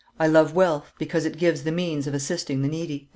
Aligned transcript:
I 0.19 0.25
love 0.25 0.55
wealth, 0.55 0.93
because 0.97 1.25
it 1.25 1.37
gives 1.37 1.61
the 1.61 1.71
means 1.71 2.07
of 2.07 2.15
assisting 2.15 2.63
the 2.63 2.67
needy." 2.67 3.09